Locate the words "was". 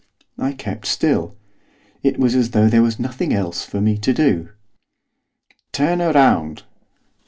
2.17-2.33, 2.81-2.97